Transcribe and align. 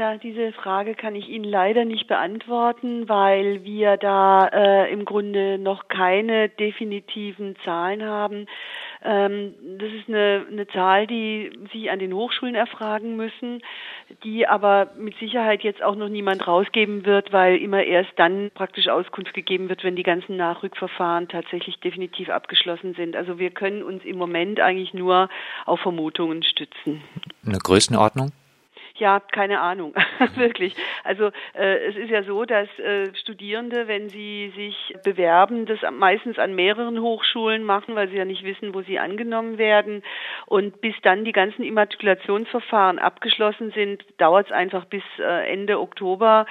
Tja, 0.00 0.16
diese 0.16 0.52
Frage 0.52 0.94
kann 0.94 1.14
ich 1.14 1.28
Ihnen 1.28 1.44
leider 1.44 1.84
nicht 1.84 2.06
beantworten, 2.06 3.06
weil 3.10 3.64
wir 3.64 3.98
da 3.98 4.46
äh, 4.46 4.90
im 4.90 5.04
Grunde 5.04 5.58
noch 5.58 5.88
keine 5.88 6.48
definitiven 6.48 7.54
Zahlen 7.66 8.02
haben. 8.02 8.46
Ähm, 9.04 9.52
das 9.78 9.92
ist 9.92 10.08
eine, 10.08 10.46
eine 10.50 10.66
Zahl, 10.68 11.06
die 11.06 11.52
Sie 11.70 11.90
an 11.90 11.98
den 11.98 12.14
Hochschulen 12.14 12.54
erfragen 12.54 13.16
müssen, 13.16 13.60
die 14.24 14.46
aber 14.46 14.88
mit 14.96 15.18
Sicherheit 15.18 15.62
jetzt 15.64 15.82
auch 15.82 15.96
noch 15.96 16.08
niemand 16.08 16.48
rausgeben 16.48 17.04
wird, 17.04 17.30
weil 17.34 17.58
immer 17.58 17.82
erst 17.82 18.12
dann 18.16 18.50
praktisch 18.54 18.88
Auskunft 18.88 19.34
gegeben 19.34 19.68
wird, 19.68 19.84
wenn 19.84 19.96
die 19.96 20.02
ganzen 20.02 20.38
Nachrückverfahren 20.38 21.28
tatsächlich 21.28 21.78
definitiv 21.80 22.30
abgeschlossen 22.30 22.94
sind. 22.94 23.16
Also 23.16 23.38
wir 23.38 23.50
können 23.50 23.82
uns 23.82 24.02
im 24.06 24.16
Moment 24.16 24.60
eigentlich 24.60 24.94
nur 24.94 25.28
auf 25.66 25.80
Vermutungen 25.80 26.42
stützen. 26.42 27.02
Eine 27.44 27.58
Größenordnung? 27.58 28.32
Ja, 29.00 29.18
keine 29.18 29.60
Ahnung, 29.60 29.94
wirklich. 30.34 30.76
Also 31.04 31.30
äh, 31.54 31.86
es 31.88 31.96
ist 31.96 32.10
ja 32.10 32.22
so, 32.22 32.44
dass 32.44 32.68
äh, 32.78 33.10
Studierende, 33.14 33.88
wenn 33.88 34.10
sie 34.10 34.52
sich 34.54 34.94
bewerben, 35.02 35.64
das 35.64 35.78
meistens 35.90 36.38
an 36.38 36.54
mehreren 36.54 37.00
Hochschulen 37.00 37.64
machen, 37.64 37.94
weil 37.94 38.10
sie 38.10 38.18
ja 38.18 38.26
nicht 38.26 38.44
wissen, 38.44 38.74
wo 38.74 38.82
sie 38.82 38.98
angenommen 38.98 39.56
werden. 39.56 40.02
Und 40.44 40.82
bis 40.82 40.94
dann 41.00 41.24
die 41.24 41.32
ganzen 41.32 41.62
Immatrikulationsverfahren 41.62 42.98
abgeschlossen 42.98 43.70
sind, 43.70 44.04
dauert 44.18 44.48
es 44.48 44.52
einfach 44.52 44.84
bis 44.84 45.02
äh, 45.18 45.50
Ende 45.50 45.80
Oktober, 45.80 46.44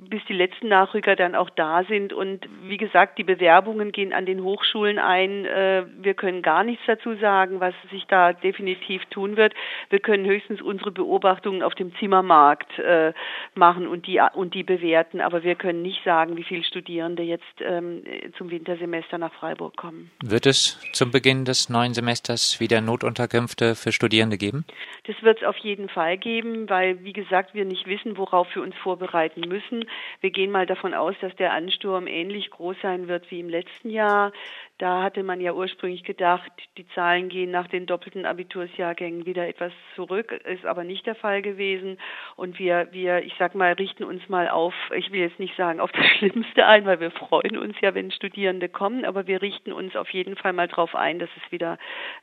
bis 0.00 0.24
die 0.26 0.34
letzten 0.34 0.68
Nachrücker 0.68 1.16
dann 1.16 1.34
auch 1.34 1.50
da 1.50 1.82
sind. 1.88 2.12
Und 2.12 2.48
wie 2.62 2.76
gesagt, 2.76 3.18
die 3.18 3.24
Bewerbungen 3.24 3.90
gehen 3.90 4.12
an 4.12 4.26
den 4.26 4.44
Hochschulen 4.44 5.00
ein. 5.00 5.44
Äh, 5.44 5.86
wir 5.98 6.14
können 6.14 6.42
gar 6.42 6.62
nichts 6.62 6.84
dazu 6.86 7.16
sagen, 7.16 7.58
was 7.58 7.74
sich 7.90 8.06
da 8.06 8.32
definitiv 8.32 9.04
tun 9.06 9.36
wird. 9.36 9.54
Wir 9.90 9.98
können 9.98 10.24
höchstens 10.24 10.62
unsere 10.62 10.92
Beobachtungen 10.92 11.64
auf 11.64 11.74
dem 11.74 11.95
Zimmermarkt 11.98 12.78
äh, 12.78 13.12
machen 13.54 13.86
und 13.86 14.06
die 14.06 14.20
und 14.34 14.54
die 14.54 14.62
bewerten. 14.62 15.20
Aber 15.20 15.42
wir 15.42 15.54
können 15.54 15.82
nicht 15.82 16.02
sagen, 16.04 16.36
wie 16.36 16.44
viele 16.44 16.64
Studierende 16.64 17.22
jetzt 17.22 17.44
ähm, 17.60 18.02
zum 18.36 18.50
Wintersemester 18.50 19.18
nach 19.18 19.32
Freiburg 19.32 19.76
kommen. 19.76 20.10
Wird 20.22 20.46
es 20.46 20.78
zum 20.92 21.10
Beginn 21.10 21.44
des 21.44 21.68
neuen 21.68 21.94
Semesters 21.94 22.60
wieder 22.60 22.80
Notunterkünfte 22.80 23.74
für 23.74 23.92
Studierende 23.92 24.38
geben? 24.38 24.64
Das 25.06 25.22
wird 25.22 25.38
es 25.38 25.46
auf 25.46 25.56
jeden 25.58 25.88
Fall 25.88 26.18
geben, 26.18 26.68
weil 26.68 27.02
wie 27.04 27.12
gesagt 27.12 27.54
wir 27.54 27.64
nicht 27.64 27.86
wissen, 27.86 28.16
worauf 28.16 28.54
wir 28.54 28.62
uns 28.62 28.74
vorbereiten 28.76 29.40
müssen. 29.40 29.84
Wir 30.20 30.30
gehen 30.30 30.50
mal 30.50 30.66
davon 30.66 30.94
aus, 30.94 31.14
dass 31.20 31.34
der 31.36 31.52
Ansturm 31.52 32.06
ähnlich 32.06 32.50
groß 32.50 32.76
sein 32.82 33.08
wird 33.08 33.30
wie 33.30 33.40
im 33.40 33.48
letzten 33.48 33.90
Jahr. 33.90 34.32
Da 34.78 35.02
hatte 35.02 35.22
man 35.22 35.40
ja 35.40 35.54
ursprünglich 35.54 36.04
gedacht, 36.04 36.52
die 36.76 36.86
Zahlen 36.88 37.30
gehen 37.30 37.50
nach 37.50 37.66
den 37.66 37.86
doppelten 37.86 38.26
Abitursjahrgängen 38.26 39.24
wieder 39.24 39.48
etwas 39.48 39.72
zurück, 39.94 40.32
ist 40.32 40.66
aber 40.66 40.84
nicht 40.84 41.06
der 41.06 41.14
Fall 41.14 41.40
gewesen. 41.40 41.96
Und 42.36 42.58
wir, 42.58 42.88
wir, 42.92 43.24
ich 43.24 43.32
sag 43.38 43.54
mal, 43.54 43.72
richten 43.72 44.04
uns 44.04 44.28
mal 44.28 44.50
auf, 44.50 44.74
ich 44.94 45.10
will 45.12 45.20
jetzt 45.20 45.38
nicht 45.38 45.56
sagen 45.56 45.80
auf 45.80 45.92
das 45.92 46.04
Schlimmste 46.18 46.66
ein, 46.66 46.84
weil 46.84 47.00
wir 47.00 47.10
freuen 47.10 47.56
uns 47.56 47.74
ja, 47.80 47.94
wenn 47.94 48.10
Studierende 48.10 48.68
kommen, 48.68 49.06
aber 49.06 49.26
wir 49.26 49.40
richten 49.40 49.72
uns 49.72 49.96
auf 49.96 50.10
jeden 50.10 50.36
Fall 50.36 50.52
mal 50.52 50.68
darauf 50.68 50.94
ein, 50.94 51.18
dass 51.20 51.30
es 51.42 51.52
wieder 51.52 51.78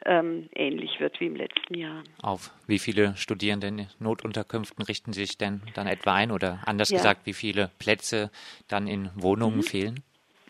ähm, 0.06 0.48
ähnlich 0.54 1.00
wird 1.00 1.20
wie 1.20 1.26
im 1.26 1.36
letzten 1.36 1.74
Jahr. 1.74 2.04
Auf 2.22 2.52
wie 2.68 2.78
viele 2.78 3.18
Studierende 3.18 3.66
in 3.66 3.88
Notunterkünften 3.98 4.86
richten 4.86 5.12
sich 5.12 5.40
denn 5.40 5.62
dann 5.74 5.88
etwa 5.88 6.14
ein 6.14 6.32
oder 6.32 6.60
anders 6.68 6.90
ja. 6.90 6.98
gesagt, 6.98 7.26
wie 7.26 7.34
viele 7.34 7.72
Plätze 7.80 8.30
dann 8.68 8.86
in 8.86 9.10
Wohnungen 9.16 9.58
mhm. 9.58 9.64
fehlen? 9.64 10.04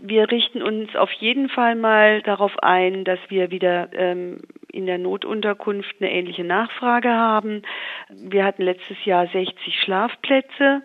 Wir 0.06 0.30
richten 0.30 0.62
uns 0.62 0.94
auf 0.98 1.12
jeden 1.14 1.48
Fall 1.48 1.76
mal 1.76 2.22
darauf 2.23 2.59
ein, 2.62 3.06
dass 3.06 3.20
wir 3.30 3.52
wieder 3.52 3.88
ähm, 3.94 4.42
in 4.70 4.86
der 4.86 4.98
Notunterkunft 4.98 5.96
eine 6.02 6.12
ähnliche 6.12 6.44
Nachfrage 6.44 7.09
haben. 7.09 7.62
Wir 8.09 8.44
hatten 8.44 8.64
letztes 8.64 8.98
Jahr 9.06 9.28
60 9.28 9.80
Schlafplätze. 9.80 10.81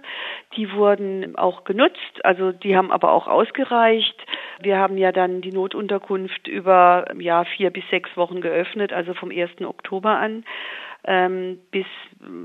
Die 0.56 0.72
wurden 0.72 1.34
auch 1.36 1.64
genutzt, 1.64 2.24
also 2.24 2.52
die 2.52 2.76
haben 2.76 2.92
aber 2.92 3.10
auch 3.10 3.26
ausgereicht. 3.26 4.24
Wir 4.60 4.78
haben 4.78 4.96
ja 4.96 5.10
dann 5.10 5.40
die 5.40 5.52
Notunterkunft 5.52 6.46
über 6.46 7.06
ja, 7.18 7.44
vier 7.44 7.70
bis 7.70 7.88
sechs 7.90 8.16
Wochen 8.16 8.40
geöffnet, 8.40 8.92
also 8.92 9.14
vom 9.14 9.32
1. 9.32 9.62
Oktober 9.62 10.16
an 10.16 10.44
ähm, 11.04 11.58
bis, 11.70 11.86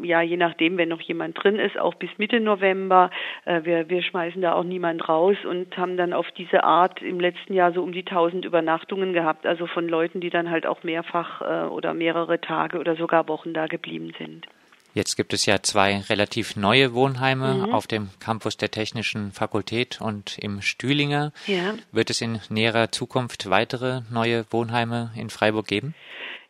ja, 0.03 0.21
je 0.21 0.37
nachdem, 0.37 0.77
wenn 0.77 0.89
noch 0.89 1.01
jemand 1.01 1.41
drin 1.41 1.57
ist, 1.57 1.77
auch 1.77 1.95
bis 1.95 2.09
Mitte 2.17 2.39
November. 2.39 3.09
Äh, 3.45 3.63
wir, 3.63 3.89
wir 3.89 4.01
schmeißen 4.01 4.41
da 4.41 4.53
auch 4.53 4.63
niemand 4.63 5.07
raus 5.09 5.37
und 5.49 5.75
haben 5.75 5.97
dann 5.97 6.13
auf 6.13 6.27
diese 6.37 6.63
Art 6.63 7.01
im 7.01 7.19
letzten 7.19 7.53
Jahr 7.53 7.73
so 7.73 7.81
um 7.81 7.91
die 7.91 8.05
1000 8.05 8.45
Übernachtungen 8.45 9.13
gehabt, 9.13 9.45
also 9.45 9.67
von 9.67 9.87
Leuten, 9.87 10.21
die 10.21 10.29
dann 10.29 10.49
halt 10.49 10.65
auch 10.65 10.83
mehrfach 10.83 11.41
äh, 11.41 11.67
oder 11.67 11.93
mehrere 11.93 12.39
Tage 12.39 12.79
oder 12.79 12.95
sogar 12.95 13.27
Wochen 13.27 13.53
da 13.53 13.67
geblieben 13.67 14.13
sind. 14.17 14.47
Jetzt 14.93 15.15
gibt 15.15 15.33
es 15.33 15.47
ja 15.47 15.63
zwei 15.63 16.01
relativ 16.01 16.55
neue 16.55 16.93
Wohnheime 16.93 17.55
mhm. 17.55 17.73
auf 17.73 17.87
dem 17.87 18.09
Campus 18.19 18.57
der 18.57 18.69
Technischen 18.69 19.31
Fakultät 19.31 19.99
und 19.99 20.37
im 20.37 20.61
Stühlinger. 20.61 21.33
Ja. 21.47 21.73
Wird 21.91 22.11
es 22.11 22.21
in 22.21 22.39
näherer 22.49 22.91
Zukunft 22.91 23.49
weitere 23.49 24.01
neue 24.11 24.45
Wohnheime 24.51 25.11
in 25.15 25.31
Freiburg 25.31 25.65
geben? 25.65 25.95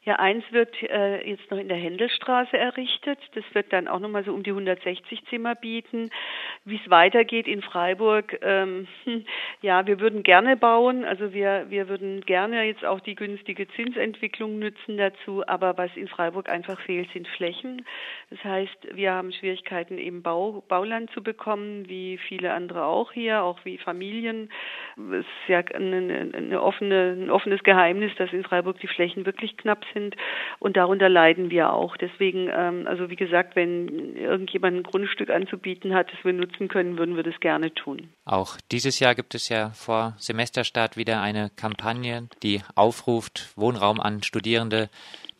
Ja, 0.06 0.16
eins 0.16 0.44
wird 0.52 0.76
äh, 0.84 1.26
jetzt 1.30 1.50
noch 1.50 1.58
in 1.58 1.70
der 1.70 1.78
Händelstraße 1.78 2.58
errichtet. 2.58 3.20
Das 3.36 3.46
wird 3.54 3.72
dann 3.72 3.88
auch 3.88 4.00
nochmal 4.00 4.26
so 4.26 4.34
um 4.34 4.44
die 4.44 4.50
160 4.50 5.24
Zimmer 5.30 5.56
bieten. 5.56 6.10
Wie 6.66 6.76
es 6.76 6.90
weitergeht 6.90 7.48
in 7.48 7.62
Freiburg, 7.62 8.38
ähm, 8.42 8.86
ja, 9.62 9.88
wir 9.88 10.02
würden 10.02 10.24
gerne 10.24 10.58
bauen. 10.58 11.06
Also 11.06 11.32
wir, 11.32 11.68
wir 11.70 11.88
würden 11.88 12.20
gerne 12.20 12.64
jetzt 12.64 12.84
auch 12.84 13.00
die 13.00 13.16
günstige 13.16 13.66
Zinsentwicklung 13.70 14.60
nützen 14.60 14.98
dazu. 14.98 15.48
Aber 15.48 15.78
was 15.78 15.96
in 15.96 16.10
Freiburg 16.10 16.50
einfach 16.50 16.82
fehlt, 16.82 17.10
sind 17.14 17.26
Flächen. 17.30 17.86
Das 18.30 18.44
heißt, 18.44 18.96
wir 18.96 19.14
haben 19.14 19.32
Schwierigkeiten, 19.32 19.98
eben 19.98 20.22
Bau, 20.22 20.66
Bauland 20.68 21.12
zu 21.12 21.24
bekommen, 21.24 21.88
wie 21.88 22.18
viele 22.18 22.52
andere 22.52 22.84
auch 22.84 23.14
hier, 23.14 23.42
auch 23.42 23.64
wie 23.64 23.78
Familien. 23.78 24.50
Es 24.98 25.20
ist 25.20 25.48
ja 25.48 25.60
eine, 25.60 26.30
eine 26.34 26.62
offene, 26.62 27.16
ein 27.18 27.30
offenes 27.30 27.64
Geheimnis, 27.64 28.12
dass 28.18 28.34
in 28.34 28.44
Freiburg 28.44 28.82
die 28.82 28.88
Flächen 28.88 29.26
wirklich 29.26 29.56
knapp 29.56 29.86
sind 29.86 29.93
sind 29.94 30.16
und 30.60 30.78
darunter 30.78 31.10
leiden 31.10 31.50
wir 31.50 31.72
auch. 31.72 31.98
Deswegen, 31.98 32.50
ähm, 32.52 32.88
also 32.88 33.10
wie 33.10 33.16
gesagt, 33.16 33.56
wenn 33.56 34.16
irgendjemand 34.16 34.78
ein 34.78 34.84
Grundstück 34.84 35.30
anzubieten 35.30 35.94
hat, 35.94 36.12
das 36.12 36.24
wir 36.24 36.34
nutzen 36.34 36.68
können, 36.68 36.98
würden 36.98 37.16
wir 37.16 37.24
das 37.24 37.40
gerne 37.40 37.74
tun. 37.74 38.10
Auch 38.26 38.58
dieses 38.72 39.00
Jahr 39.00 39.16
gibt 39.16 39.36
es 39.36 39.50
ja 39.50 39.72
vor 39.72 40.16
Semesterstart 40.18 40.98
wieder 40.98 41.22
eine 41.22 41.52
Kampagne, 41.56 42.28
die 42.42 42.62
aufruft, 42.76 43.52
Wohnraum 43.56 44.00
an 44.00 44.24
Studierende 44.24 44.90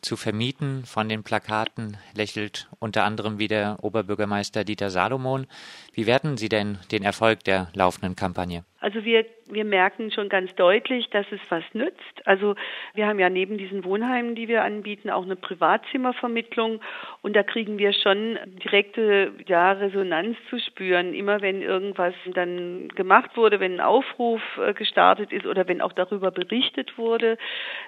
zu 0.04 0.16
vermieten. 0.16 0.84
Von 0.84 1.08
den 1.08 1.22
Plakaten 1.22 1.96
lächelt 2.14 2.68
unter 2.78 3.04
anderem 3.04 3.38
wieder 3.38 3.78
Oberbürgermeister 3.82 4.64
Dieter 4.64 4.90
Salomon. 4.90 5.46
Wie 5.92 6.06
werten 6.06 6.36
Sie 6.36 6.48
denn 6.48 6.78
den 6.92 7.02
Erfolg 7.02 7.42
der 7.44 7.68
laufenden 7.74 8.14
Kampagne? 8.14 8.64
Also 8.84 9.02
wir, 9.06 9.24
wir 9.46 9.64
merken 9.64 10.10
schon 10.10 10.28
ganz 10.28 10.54
deutlich, 10.56 11.08
dass 11.08 11.24
es 11.32 11.40
was 11.48 11.64
nützt. 11.72 12.26
Also 12.26 12.54
wir 12.92 13.06
haben 13.06 13.18
ja 13.18 13.30
neben 13.30 13.56
diesen 13.56 13.82
Wohnheimen, 13.82 14.34
die 14.34 14.46
wir 14.46 14.62
anbieten, 14.62 15.08
auch 15.08 15.22
eine 15.22 15.36
Privatzimmervermittlung 15.36 16.82
und 17.22 17.34
da 17.34 17.42
kriegen 17.42 17.78
wir 17.78 17.94
schon 17.94 18.38
direkte 18.62 19.32
ja, 19.46 19.72
Resonanz 19.72 20.36
zu 20.50 20.58
spüren. 20.58 21.14
Immer 21.14 21.40
wenn 21.40 21.62
irgendwas 21.62 22.12
dann 22.34 22.88
gemacht 22.88 23.38
wurde, 23.38 23.58
wenn 23.58 23.76
ein 23.76 23.80
Aufruf 23.80 24.42
äh, 24.58 24.74
gestartet 24.74 25.32
ist 25.32 25.46
oder 25.46 25.66
wenn 25.66 25.80
auch 25.80 25.94
darüber 25.94 26.30
berichtet 26.30 26.98
wurde 26.98 27.38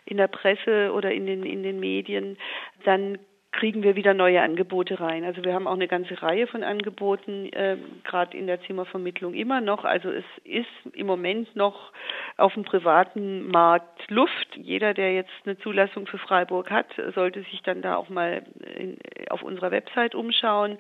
in 0.07 0.17
der 0.17 0.29
Presse 0.29 0.95
oder 0.95 1.13
in 1.13 1.27
den, 1.27 1.43
in 1.43 1.63
den 1.63 1.79
Medien, 1.79 2.39
dann 2.85 3.19
kriegen 3.53 3.83
wir 3.83 3.97
wieder 3.97 4.13
neue 4.13 4.43
Angebote 4.43 5.01
rein. 5.01 5.25
Also 5.25 5.43
wir 5.43 5.55
haben 5.55 5.67
auch 5.67 5.75
eine 5.75 5.89
ganze 5.89 6.21
Reihe 6.23 6.47
von 6.47 6.63
Angeboten, 6.63 7.47
äh, 7.53 7.79
gerade 8.05 8.37
in 8.37 8.47
der 8.47 8.61
Zimmervermittlung 8.63 9.35
immer 9.35 9.61
noch. 9.61 9.85
Also 9.85 10.11
es 10.11 10.25
ist 10.45 10.67
im 10.93 11.07
Moment 11.07 11.57
noch 11.57 11.93
auf 12.37 12.53
dem 12.55 12.65
privaten 12.65 13.49
Markt 13.49 14.11
Luft. 14.11 14.49
Jeder, 14.57 14.93
der 14.93 15.15
jetzt 15.15 15.33
eine 15.45 15.59
Zulassung 15.59 16.07
für 16.07 16.19
Freiburg 16.19 16.71
hat, 16.71 16.89
sollte 17.15 17.41
sich 17.45 17.63
dann 17.63 17.81
da 17.81 17.97
auch 17.97 18.11
mal 18.11 18.43
in, 18.77 18.99
auf 19.31 19.43
unserer 19.43 19.71
Website 19.71 20.15
umschauen. 20.15 20.79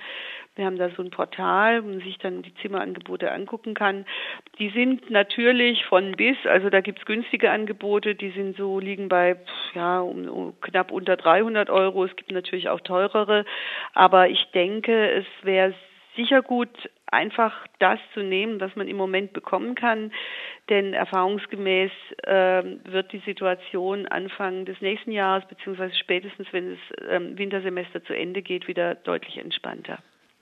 Wir 0.57 0.65
haben 0.65 0.79
da 0.79 0.89
so 0.89 1.03
ein 1.03 1.11
Portal, 1.11 1.85
wo 1.85 1.89
man 1.89 2.01
sich 2.01 2.19
dann 2.19 2.41
die 2.41 2.55
Zimmerangebote 2.57 3.31
angucken 3.31 3.75
kann. 3.75 4.07
Die 4.59 4.71
sind 4.71 5.11
natürlich 5.11 5.85
von 5.85 6.13
bis, 6.13 6.37
also 6.47 6.71
da 6.71 6.81
gibt's 6.81 7.05
günstige 7.05 7.51
Angebote, 7.51 8.15
die 8.15 8.31
sind 8.31 8.57
so, 8.57 8.81
liegen 8.81 9.11
bei 9.11 9.37
ja 9.75 10.01
um, 10.01 10.27
um 10.29 10.61
knapp 10.63 10.91
unter 10.91 11.17
300 11.17 11.69
Euro. 11.69 12.07
Es 12.07 12.17
gibt 12.17 12.33
natürlich 12.33 12.71
auch 12.71 12.81
teurere, 12.81 13.45
aber 13.93 14.31
ich 14.31 14.51
denke, 14.53 15.11
es 15.11 15.27
wäre 15.43 15.75
sicher 16.17 16.41
gut, 16.41 16.71
einfach 17.05 17.53
das 17.79 17.99
zu 18.15 18.21
nehmen, 18.21 18.59
was 18.59 18.75
man 18.77 18.89
im 18.89 18.97
Moment 18.97 19.35
bekommen 19.35 19.75
kann. 19.75 20.11
Denn 20.71 20.95
erfahrungsgemäß 20.95 21.93
äh, 22.25 22.63
wird 22.85 23.13
die 23.13 23.23
Situation 23.27 24.07
Anfang 24.07 24.65
des 24.65 24.81
nächsten 24.81 25.13
Jahres, 25.13 25.47
beziehungsweise 25.47 25.95
spätestens, 25.97 26.49
wenn 26.53 26.71
das 26.71 27.11
ähm, 27.11 27.37
Wintersemester 27.37 28.03
zu 28.05 28.17
Ende 28.17 28.41
geht, 28.41 28.67
wieder 28.67 28.95
deutlich 28.95 29.37
entspannter. 29.37 29.99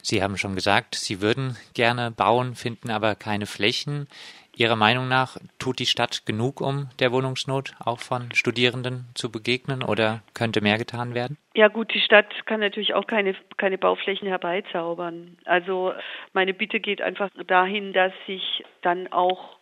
Sie 0.07 0.23
haben 0.23 0.37
schon 0.37 0.55
gesagt, 0.55 0.97
Sie 0.97 1.23
würden 1.23 1.57
gerne 1.73 2.11
bauen, 2.11 2.57
finden 2.57 2.91
aber 2.91 3.15
keine 3.15 3.47
Flächen. 3.47 4.07
Ihrer 4.55 4.77
Meinung 4.77 5.09
nach 5.09 5.39
tut 5.59 5.79
die 5.79 5.87
Stadt 5.87 6.27
genug, 6.27 6.61
um 6.61 6.91
der 6.99 7.11
Wohnungsnot 7.11 7.73
auch 7.83 8.01
von 8.01 8.29
Studierenden 8.35 9.07
zu 9.15 9.33
begegnen 9.33 9.83
oder 9.83 10.23
könnte 10.35 10.61
mehr 10.61 10.77
getan 10.77 11.15
werden? 11.15 11.39
Ja 11.55 11.69
gut, 11.69 11.95
die 11.95 12.03
Stadt 12.03 12.27
kann 12.45 12.61
natürlich 12.61 12.93
auch 12.93 13.07
keine, 13.07 13.35
keine 13.57 13.79
Bauflächen 13.79 14.29
herbeizaubern. 14.29 15.39
Also 15.47 15.95
meine 16.35 16.53
Bitte 16.53 16.81
geht 16.81 17.01
einfach 17.01 17.31
dahin, 17.47 17.95
dass 17.95 18.13
sich 18.27 18.63
dann 18.83 19.11
auch 19.11 19.57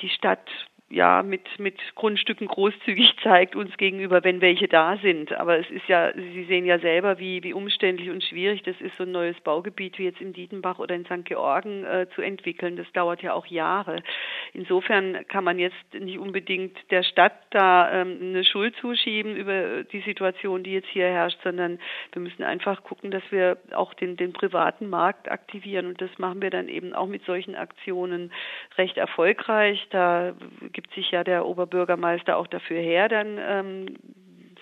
die 0.00 0.08
Stadt 0.08 0.48
ja 0.92 1.22
mit 1.22 1.58
mit 1.58 1.78
Grundstücken 1.94 2.46
großzügig 2.46 3.16
zeigt 3.22 3.56
uns 3.56 3.76
gegenüber, 3.76 4.22
wenn 4.24 4.40
welche 4.40 4.68
da 4.68 4.98
sind. 4.98 5.32
Aber 5.32 5.58
es 5.58 5.68
ist 5.70 5.88
ja, 5.88 6.12
Sie 6.14 6.44
sehen 6.44 6.64
ja 6.64 6.78
selber, 6.78 7.18
wie 7.18 7.42
wie 7.42 7.54
umständlich 7.54 8.10
und 8.10 8.22
schwierig 8.22 8.62
das 8.62 8.80
ist, 8.80 8.96
so 8.96 9.04
ein 9.04 9.12
neues 9.12 9.40
Baugebiet 9.40 9.98
wie 9.98 10.04
jetzt 10.04 10.20
in 10.20 10.32
Dietenbach 10.32 10.78
oder 10.78 10.94
in 10.94 11.04
St. 11.06 11.24
Georgen 11.24 11.84
äh, 11.84 12.06
zu 12.14 12.22
entwickeln. 12.22 12.76
Das 12.76 12.90
dauert 12.92 13.22
ja 13.22 13.32
auch 13.32 13.46
Jahre. 13.46 14.02
Insofern 14.52 15.26
kann 15.28 15.44
man 15.44 15.58
jetzt 15.58 15.94
nicht 15.98 16.18
unbedingt 16.18 16.78
der 16.90 17.02
Stadt 17.02 17.32
da 17.50 18.02
ähm, 18.02 18.18
eine 18.20 18.44
Schuld 18.44 18.76
zuschieben 18.76 19.34
über 19.36 19.84
die 19.84 20.00
Situation, 20.00 20.62
die 20.62 20.72
jetzt 20.72 20.88
hier 20.88 21.06
herrscht, 21.06 21.38
sondern 21.42 21.78
wir 22.12 22.20
müssen 22.20 22.42
einfach 22.42 22.84
gucken, 22.84 23.10
dass 23.10 23.22
wir 23.30 23.56
auch 23.74 23.94
den 23.94 24.16
den 24.16 24.32
privaten 24.32 24.90
Markt 24.90 25.30
aktivieren 25.30 25.86
und 25.86 26.00
das 26.00 26.10
machen 26.18 26.42
wir 26.42 26.50
dann 26.50 26.68
eben 26.68 26.92
auch 26.92 27.06
mit 27.06 27.24
solchen 27.24 27.54
Aktionen 27.54 28.32
recht 28.76 28.98
erfolgreich. 28.98 29.86
Da 29.90 30.34
gibt 30.72 30.81
gibt 30.82 30.94
sich 30.94 31.10
ja 31.12 31.22
der 31.24 31.46
Oberbürgermeister 31.46 32.36
auch 32.36 32.46
dafür 32.46 32.80
her, 32.80 33.08
dann 33.08 33.38
ähm, 33.38 33.86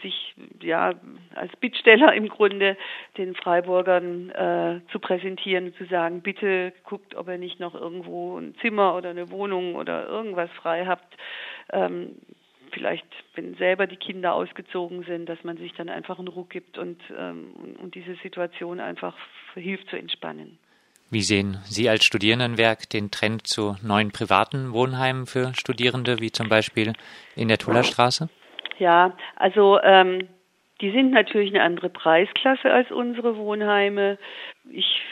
sich 0.03 0.35
ja 0.61 0.95
als 1.35 1.55
Bittsteller 1.57 2.13
im 2.15 2.29
Grunde 2.29 2.77
den 3.17 3.35
Freiburgern 3.35 4.31
äh, 4.31 4.81
zu 4.93 4.99
präsentieren 4.99 5.67
und 5.67 5.77
zu 5.77 5.87
sagen, 5.87 6.23
bitte 6.23 6.73
guckt, 6.85 7.15
ob 7.15 7.29
ihr 7.29 7.39
nicht 7.39 7.61
noch 7.61 7.75
irgendwo 7.75 8.39
ein 8.39 8.55
Zimmer 8.61 8.95
oder 8.97 9.11
eine 9.11 9.31
Wohnung 9.31 9.75
oder 9.75 10.07
irgendwas 10.07 10.51
frei 10.53 10.87
habt. 10.87 11.17
Ähm, 11.73 12.17
vielleicht, 12.73 13.07
wenn 13.35 13.55
selber 13.55 13.87
die 13.87 13.97
Kinder 13.97 14.35
ausgezogen 14.35 15.03
sind, 15.05 15.29
dass 15.29 15.43
man 15.43 15.57
sich 15.57 15.73
dann 15.75 15.89
einfach 15.89 16.19
einen 16.19 16.29
Ruck 16.29 16.51
gibt 16.51 16.79
und, 16.79 17.01
ähm, 17.17 17.77
und 17.83 17.95
diese 17.95 18.15
Situation 18.17 18.81
einfach 18.81 19.17
hilft 19.55 19.89
zu 19.89 19.97
entspannen. 19.97 20.59
Wie 21.12 21.23
sehen 21.23 21.59
Sie 21.65 21.89
als 21.89 22.05
Studierendenwerk 22.05 22.89
den 22.89 23.11
Trend 23.11 23.45
zu 23.45 23.77
neuen 23.83 24.12
privaten 24.12 24.73
Wohnheimen 24.73 25.27
für 25.27 25.53
Studierende, 25.55 26.21
wie 26.21 26.31
zum 26.31 26.49
Beispiel 26.49 26.93
in 27.35 27.49
der 27.49 27.59
Tullerstraße? 27.59 28.29
Ja, 28.79 29.17
also 29.35 29.81
ähm, 29.83 30.29
die 30.81 30.93
sind 30.93 31.11
natürlich 31.11 31.51
eine 31.51 31.65
andere 31.65 31.89
Preisklasse 31.89 32.71
als 32.71 32.93
unsere 32.93 33.37
Wohnheime. 33.37 34.19
Ich 34.71 35.03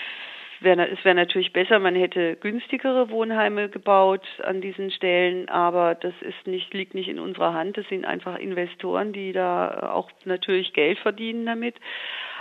wär, 0.61 0.79
es 0.79 1.05
wäre 1.05 1.17
natürlich 1.17 1.53
besser, 1.53 1.81
man 1.81 1.97
hätte 1.97 2.37
günstigere 2.37 3.11
Wohnheime 3.11 3.69
gebaut 3.69 4.27
an 4.43 4.61
diesen 4.61 4.93
Stellen, 4.93 5.49
aber 5.49 5.97
das 5.97 6.15
ist 6.21 6.47
nicht, 6.47 6.73
liegt 6.75 6.95
nicht 6.95 7.09
in 7.09 7.19
unserer 7.19 7.55
Hand. 7.55 7.77
Das 7.77 7.89
sind 7.89 8.05
einfach 8.05 8.39
Investoren, 8.39 9.13
die 9.13 9.33
da 9.33 9.91
auch 9.93 10.11
natürlich 10.25 10.73
Geld 10.73 10.99
verdienen 11.01 11.45
damit. 11.45 11.75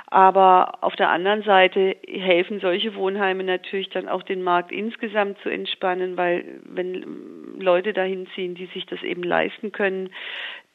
Aber 0.09 0.83
auf 0.83 0.95
der 0.95 1.09
anderen 1.09 1.43
Seite 1.43 1.97
helfen 2.07 2.61
solche 2.61 2.95
Wohnheime 2.95 3.43
natürlich 3.43 3.89
dann 3.89 4.07
auch 4.07 4.23
den 4.23 4.41
Markt 4.41 4.71
insgesamt 4.71 5.37
zu 5.43 5.49
entspannen, 5.49 6.15
weil 6.15 6.61
wenn 6.63 7.59
Leute 7.59 7.91
dahin 7.91 8.27
ziehen, 8.33 8.55
die 8.55 8.67
sich 8.67 8.85
das 8.85 9.03
eben 9.03 9.23
leisten 9.23 9.73
können, 9.73 10.09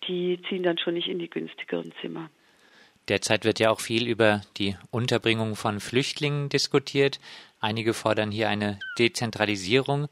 die 0.07 0.39
ziehen 0.49 0.63
dann 0.63 0.77
schon 0.77 0.95
nicht 0.95 1.09
in 1.09 1.19
die 1.19 1.31
günstigeren 1.31 1.93
Zimmer. 2.03 2.29
Derzeit 3.09 3.45
wird 3.45 3.59
ja 3.59 3.71
auch 3.71 3.81
viel 3.81 4.07
über 4.07 4.43
die 4.59 4.77
Unterbringung 4.91 5.57
von 5.57 5.81
Flüchtlingen 5.81 6.51
diskutiert. 6.51 7.19
Einige 7.59 7.95
fordern 7.95 8.31
hier 8.31 8.51
eine 8.51 8.79
Dezentralisierung. 8.99 10.09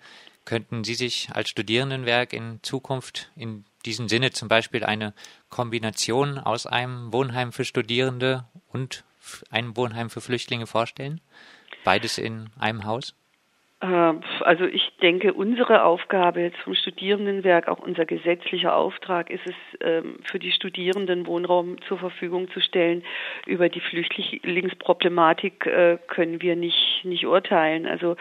Könnten 0.47 0.83
Sie 0.83 0.95
sich 0.95 1.29
als 1.33 1.51
Studierendenwerk 1.51 2.33
in 2.33 2.59
Zukunft 2.63 3.31
in 3.37 3.65
diesem 3.85 4.09
Sinne 4.09 4.31
zum 4.31 4.49
Beispiel 4.49 4.83
eine 4.83 5.13
Kombination 5.51 6.39
aus 6.39 6.67
einem 6.67 7.13
Wohnheim 7.13 7.53
für 7.53 7.65
Studierende 7.65 8.45
und 8.73 9.05
ein 9.51 9.77
Wohnheim 9.77 10.11
für 10.11 10.21
Flüchtlinge 10.21 10.67
vorstellen? 10.67 11.21
Beides 11.85 12.19
in 12.19 12.51
einem 12.59 12.85
Haus? 12.85 13.15
Äh, 13.81 13.87
also 14.41 14.65
ich 14.65 14.93
denke, 15.03 15.33
unsere 15.33 15.85
Aufgabe 15.85 16.41
jetzt 16.41 16.59
vom 16.59 16.75
Studierendenwerk, 16.75 17.69
auch 17.69 17.79
unser 17.79 18.05
gesetzlicher 18.05 18.75
Auftrag 18.77 19.31
ist 19.31 19.47
es, 19.47 19.55
ähm, 19.81 20.19
für 20.31 20.39
die 20.39 20.53
Studierenden 20.53 21.27
Wohnraum 21.27 21.81
zur 21.89 21.99
Verfügung 21.99 22.51
zu 22.51 22.61
stellen. 22.61 23.03
Über 23.47 23.69
die 23.69 23.81
Flüchtlingsproblematik 23.81 25.67
äh, 25.67 25.99
können 26.09 26.43
wir 26.43 26.57
nicht, 26.57 27.05
nicht 27.05 27.27
urteilen. 27.27 27.87
Also 27.87 28.17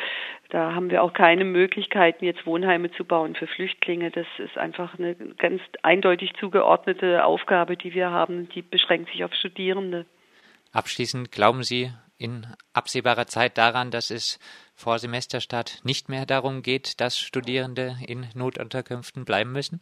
da 0.49 0.73
haben 0.73 0.89
wir 0.89 1.03
auch 1.03 1.13
keine 1.13 1.45
Möglichkeiten, 1.45 2.25
jetzt 2.25 2.45
Wohnheime 2.45 2.91
zu 2.91 3.03
bauen 3.03 3.35
für 3.35 3.47
Flüchtlinge. 3.47 4.11
Das 4.11 4.27
ist 4.37 4.57
einfach 4.57 4.97
eine 4.97 5.15
ganz 5.15 5.61
eindeutig 5.83 6.33
zugeordnete 6.39 7.25
Aufgabe, 7.25 7.75
die 7.75 7.93
wir 7.93 8.09
haben. 8.09 8.49
Die 8.49 8.61
beschränkt 8.61 9.11
sich 9.11 9.23
auf 9.23 9.33
Studierende. 9.33 10.05
Abschließend 10.71 11.31
glauben 11.31 11.63
Sie 11.63 11.91
in 12.17 12.45
absehbarer 12.73 13.27
Zeit 13.27 13.57
daran, 13.57 13.91
dass 13.91 14.11
es 14.11 14.39
vor 14.75 14.99
Semesterstart 14.99 15.79
nicht 15.83 16.09
mehr 16.09 16.25
darum 16.25 16.61
geht, 16.61 16.99
dass 17.01 17.17
Studierende 17.17 17.97
in 18.05 18.27
Notunterkünften 18.35 19.25
bleiben 19.25 19.51
müssen? 19.51 19.81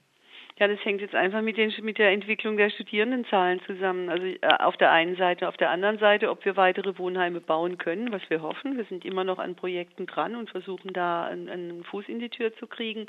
Ja, 0.60 0.68
das 0.68 0.84
hängt 0.84 1.02
jetzt 1.02 1.14
einfach 1.14 1.44
mit, 1.44 1.58
den, 1.58 1.72
mit 1.84 2.00
der 2.00 2.12
Entwicklung 2.12 2.58
der 2.58 2.72
Studierendenzahlen 2.72 3.62
zusammen. 3.68 4.10
Also 4.10 4.26
äh, 4.26 4.40
auf 4.60 4.76
der 4.78 4.92
einen 4.92 5.16
Seite, 5.16 5.48
auf 5.48 5.58
der 5.58 5.70
anderen 5.70 6.00
Seite, 6.00 6.32
ob 6.32 6.44
wir 6.46 6.58
weitere 6.58 6.98
Wohnheime 6.98 7.42
bauen 7.42 7.78
können, 7.78 8.12
was 8.12 8.28
wir 8.30 8.42
hoffen. 8.42 8.76
Wir 8.76 8.86
sind 8.86 9.06
immer 9.06 9.24
noch 9.24 9.38
an 9.38 9.56
Projekten 9.56 10.08
dran 10.08 10.36
und 10.36 10.50
versuchen 10.50 10.94
da 10.94 11.26
einen, 11.26 11.48
einen 11.48 11.84
Fuß 11.84 12.06
in 12.08 12.18
die 12.20 12.30
Tür 12.30 12.56
zu 12.56 12.66
kriegen 12.66 13.06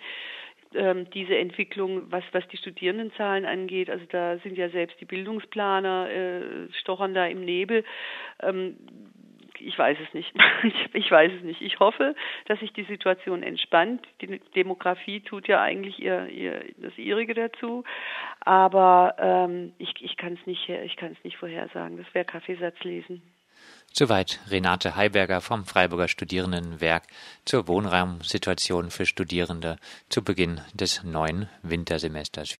ähm, 0.75 1.09
diese 1.11 1.37
Entwicklung, 1.37 2.11
was, 2.11 2.25
was 2.32 2.47
die 2.49 2.56
Studierendenzahlen 2.56 3.44
angeht, 3.44 3.91
also 3.91 4.05
da 4.11 4.38
sind 4.38 4.56
ja 4.56 4.69
selbst 4.69 5.00
die 5.00 5.05
Bildungsplaner, 5.05 6.11
äh, 6.11 6.73
stochern 6.81 7.15
da 7.15 7.26
im 7.26 7.44
Nebel. 7.44 7.85
Ähm, 8.43 8.76
ich 9.61 9.79
weiß 9.79 9.99
es 10.06 10.15
nicht. 10.15 10.32
Ich, 10.62 10.75
ich, 10.94 11.11
weiß 11.11 11.32
es 11.32 11.43
nicht. 11.43 11.61
Ich 11.61 11.81
hoffe, 11.81 12.15
dass 12.47 12.61
sich 12.61 12.73
die 12.73 12.85
Situation 12.85 13.43
entspannt. 13.43 14.06
Die 14.20 14.41
Demografie 14.55 15.20
tut 15.20 15.49
ja 15.49 15.61
eigentlich 15.61 15.99
ihr, 15.99 16.26
ihr 16.29 16.65
das 16.79 16.97
ihrige 16.97 17.35
dazu, 17.35 17.85
aber 18.41 19.17
ähm, 19.19 19.73
ich, 19.79 19.94
ich 20.00 20.17
kann 20.17 20.35
es 20.35 20.47
nicht, 20.47 20.69
ich 20.69 20.97
kann 20.97 21.12
es 21.12 21.25
nicht 21.25 21.37
vorhersagen. 21.37 21.97
Das 21.97 22.12
wäre 22.15 22.25
Kaffeesatz 22.25 22.79
lesen. 22.85 23.23
Soweit 23.93 24.40
Renate 24.49 24.96
Heiberger 24.96 25.43
vom 25.43 25.67
Freiburger 25.67 26.08
Studierendenwerk 26.08 27.05
zur 27.44 27.69
Wohnraumsituation 27.69 28.90
für 28.90 29.05
Studierende 29.05 29.76
zu 30.08 30.23
Beginn 30.23 30.62
des 30.73 31.02
neuen 31.02 31.49
Wintersemesters. 31.62 32.56